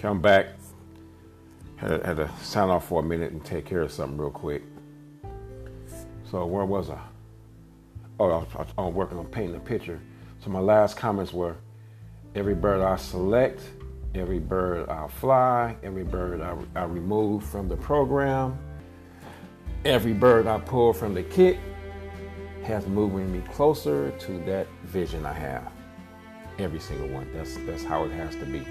[0.00, 0.46] Come back.
[1.76, 4.62] Had, had to sign off for a minute and take care of something real quick.
[6.30, 6.98] So where was I?
[8.18, 10.00] Oh, I was, I was working on painting a picture.
[10.42, 11.54] So my last comments were:
[12.34, 13.60] every bird I select,
[14.14, 18.58] every bird I fly, every bird I, I remove from the program,
[19.84, 21.58] every bird I pull from the kit
[22.64, 25.70] has moving me closer to that vision I have.
[26.58, 27.30] Every single one.
[27.34, 28.64] That's that's how it has to be.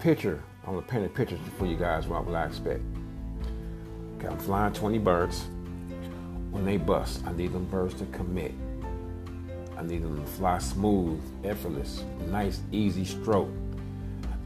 [0.00, 2.80] Picture, I'm gonna paint a picture for you guys what I expect.
[4.16, 5.44] Okay, I'm flying 20 birds.
[6.50, 8.52] When they bust, I need them birds to commit.
[9.76, 13.50] I need them to fly smooth, effortless, nice, easy stroke.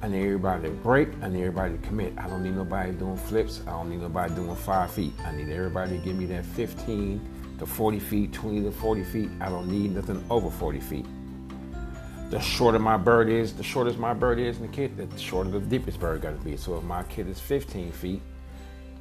[0.02, 1.08] I need everybody to break.
[1.22, 2.12] I need everybody to commit.
[2.18, 3.62] I don't need nobody doing flips.
[3.66, 5.12] I don't need nobody doing five feet.
[5.24, 9.30] I need everybody to give me that 15 to 40 feet, 20 to 40 feet.
[9.40, 11.06] I don't need nothing over 40 feet.
[12.34, 15.50] The shorter my bird is, the shortest my bird is in the kit, the shorter
[15.50, 16.56] the deepest bird got to be.
[16.56, 18.20] So if my kit is 15 feet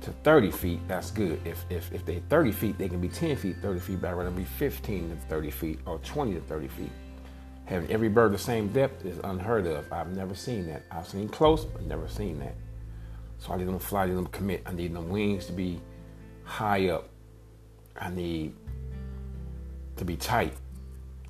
[0.01, 1.41] to 30 feet, that's good.
[1.43, 4.13] If if if they 30 feet, they can be 10 feet, 30 feet, but I'd
[4.13, 6.91] rather be 15 to 30 feet or 20 to 30 feet.
[7.65, 9.91] Having every bird the same depth is unheard of.
[9.91, 10.83] I've never seen that.
[10.91, 12.53] I've seen close, but never seen that.
[13.39, 14.61] So I need them to fly, I need them to commit.
[14.67, 15.81] I need them wings to be
[16.43, 17.09] high up.
[17.99, 18.53] I need
[19.95, 20.53] to be tight.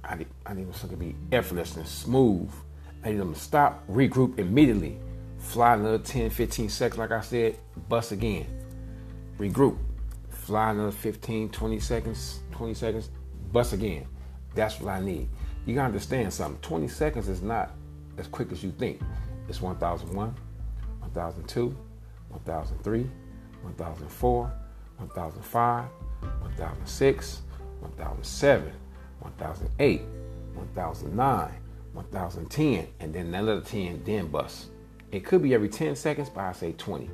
[0.04, 2.52] I need, I need to be effortless and smooth.
[3.04, 4.98] I need them to stop, regroup immediately,
[5.38, 7.58] fly another 10, 15 seconds, like I said,
[7.90, 8.46] bust again,
[9.38, 9.78] regroup,
[10.30, 13.10] fly another 15, 20 seconds, 20 seconds,
[13.52, 14.06] bust again.
[14.56, 15.28] That's what I need.
[15.66, 16.62] You gotta understand something.
[16.62, 17.72] 20 seconds is not
[18.18, 19.02] as quick as you think.
[19.50, 20.36] It's 1001,
[21.00, 21.76] 1002,
[22.30, 23.10] 1003,
[23.62, 24.54] 1004,
[24.98, 25.86] 1005,
[26.42, 27.42] 1006,
[27.82, 28.74] 1007,
[29.24, 30.02] 1008,
[30.54, 31.52] 1009,
[31.94, 34.68] 1010, and then another 10, then bust.
[35.12, 37.10] It could be every 10 seconds, but I say 20.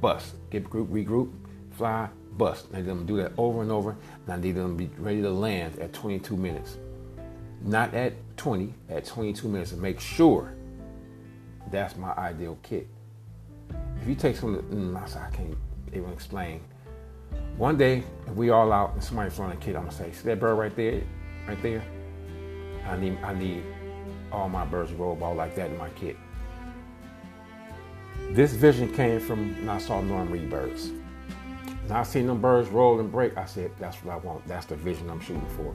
[0.00, 0.34] Bust.
[0.50, 1.32] Get group, regroup,
[1.72, 2.66] fly, bust.
[2.72, 4.90] I need them to do that over and over, and I need them to be
[5.00, 6.78] ready to land at 22 minutes.
[7.62, 10.54] Not at 20, at 22 minutes, and make sure
[11.70, 12.86] that's my ideal kit.
[14.00, 15.56] If you take some, mm, I can't
[15.92, 16.60] even explain
[17.56, 20.24] one day, if we all out and somebody flying a kit, I'm gonna say, see
[20.24, 21.02] that bird right there,
[21.46, 21.82] right there?
[22.86, 23.62] I need I need
[24.32, 26.16] all my birds roll ball like that in my kit.
[28.30, 30.92] This vision came from when I saw Norm Reed birds.
[31.84, 33.36] And I seen them birds roll and break.
[33.36, 34.46] I said, that's what I want.
[34.48, 35.74] That's the vision I'm shooting for.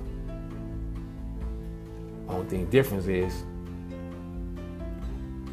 [2.27, 3.43] Only thing difference is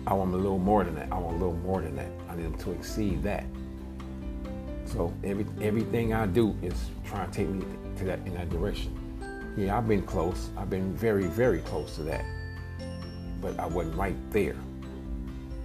[0.06, 1.12] I want a little more than that.
[1.12, 2.10] I want a little more than that.
[2.28, 3.44] I need them to exceed that.
[4.84, 7.64] So every everything I do is trying to take me
[7.98, 9.05] to that in that direction.
[9.56, 10.50] Yeah, I've been close.
[10.56, 12.24] I've been very, very close to that,
[13.40, 14.56] but I wasn't right there.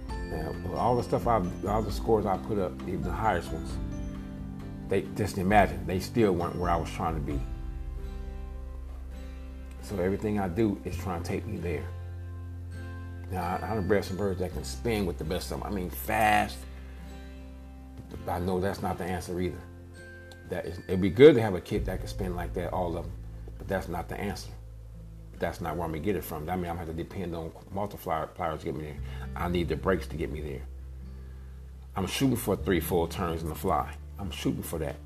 [0.08, 3.70] Now, all the stuff I, all the scores I put up, even the highest ones,
[4.88, 7.38] they just imagine they still weren't where I was trying to be.
[9.82, 11.84] So everything I do is trying to take me there.
[13.30, 15.70] Now I, I have bred some birds that can spin with the best of them.
[15.70, 16.56] I mean, fast,
[18.26, 19.60] I know that's not the answer either.
[20.48, 22.96] That is, it'd be good to have a kid that can spin like that, all
[22.96, 23.12] of them,
[23.62, 24.50] but that's not the answer.
[25.38, 26.46] That's not where I'm gonna get it from.
[26.46, 28.96] That means I'm gonna have to depend on multipliers to get me there.
[29.36, 30.62] I need the breaks to get me there.
[31.94, 33.94] I'm shooting for three full turns in the fly.
[34.18, 34.96] I'm shooting for that.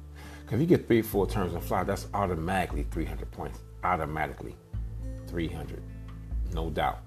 [0.41, 3.59] Because if you get three full turns in the fly, that's automatically 300 points.
[3.85, 4.57] Automatically
[5.27, 5.83] 300,
[6.55, 7.01] no doubt.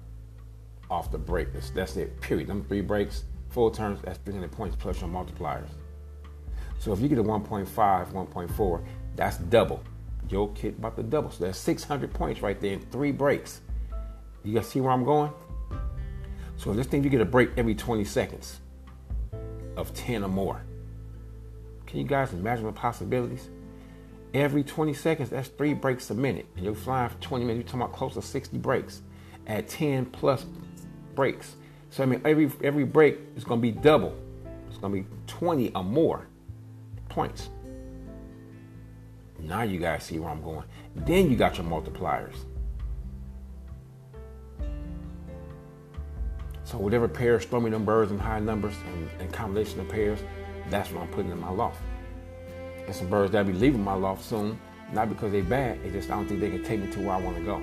[0.88, 2.20] Off the break, that's, that's it.
[2.20, 2.46] Period.
[2.46, 5.70] Them three breaks, full turns, that's 300 points plus your multipliers.
[6.78, 8.84] So if you get a 1.5, 1.4,
[9.16, 9.82] that's double.
[10.30, 11.30] Your kit about to double.
[11.30, 13.60] So that's 600 points right there in three breaks.
[14.44, 15.32] You guys see where I'm going?
[16.56, 18.60] So this thing you get a break every 20 seconds
[19.76, 20.62] of 10 or more.
[21.86, 23.48] Can you guys imagine the possibilities?
[24.32, 26.46] Every 20 seconds, that's three breaks a minute.
[26.54, 29.02] And you're flying for 20 minutes, you're talking about close to 60 breaks
[29.46, 30.46] at 10 plus
[31.14, 31.56] breaks.
[31.90, 34.14] So I mean every every break is gonna be double.
[34.68, 36.26] It's gonna be 20 or more
[37.08, 37.50] points.
[39.42, 40.64] Now you guys see where I'm going.
[40.94, 42.34] Then you got your multipliers.
[46.64, 50.20] So whatever pairs throw me them birds in high numbers and, and combination of pairs,
[50.68, 51.80] that's what I'm putting in my loft.
[52.86, 54.58] And some birds that'll be leaving my loft soon,
[54.92, 57.12] not because they bad, they just I don't think they can take me to where
[57.12, 57.60] I want to go.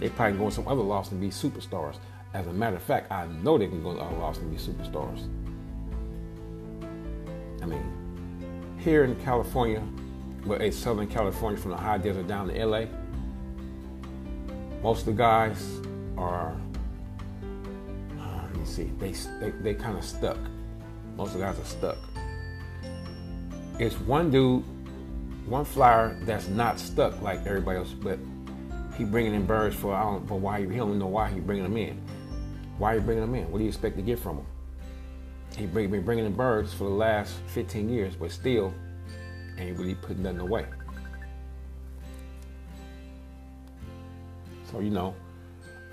[0.00, 1.98] They probably go in some other lofts and be superstars.
[2.34, 4.56] As a matter of fact, I know they can go to other lofts and be
[4.56, 5.28] superstars.
[7.62, 9.82] I mean, here in California,
[10.46, 12.84] well, in Southern California, from the high desert down to LA,
[14.82, 15.80] most of the guys
[16.16, 16.56] are
[18.20, 20.38] uh, Let me see, they they, they kind of stuck.
[21.16, 21.98] Most of the guys are stuck.
[23.78, 24.64] It's one dude,
[25.46, 28.18] one flyer that's not stuck like everybody else, but
[28.96, 31.64] he bringing in birds for I don't for why he don't know why he bringing
[31.64, 32.00] them in.
[32.78, 33.50] Why are you bringing them in?
[33.50, 34.46] What do you expect to get from them?
[35.56, 38.72] He been bringing in birds for the last 15 years, but still
[39.60, 40.66] ain't really putting nothing away.
[44.70, 45.14] So you know,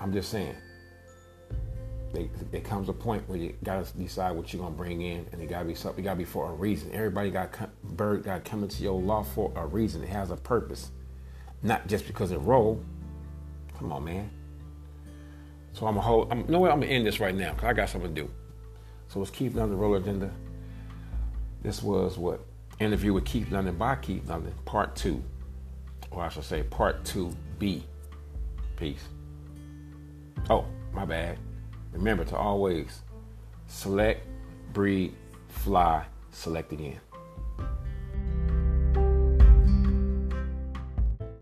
[0.00, 0.54] I'm just saying.
[2.50, 5.50] There comes a point where you gotta decide what you're gonna bring in, and it
[5.50, 6.02] gotta be something.
[6.02, 6.90] It gotta be for a reason.
[6.92, 7.50] Everybody got
[7.82, 10.02] bird got coming to your law for a reason.
[10.02, 10.90] It has a purpose,
[11.62, 12.80] not just because it roll.
[13.78, 14.30] Come on, man.
[15.72, 16.32] So I'm a hold.
[16.32, 16.70] I'm, no way.
[16.70, 18.30] I'm gonna end this right now because I got something to do.
[19.08, 20.30] So let's it's Keith the Roller Agenda.
[21.62, 22.40] This was what
[22.78, 25.22] interview with Keith London by Keith London, part two,
[26.10, 27.84] or I should say part two B.
[28.76, 29.08] Peace.
[30.50, 31.38] Oh, my bad.
[31.92, 33.02] Remember to always
[33.66, 34.26] select,
[34.72, 35.14] breed,
[35.48, 37.00] fly, select again.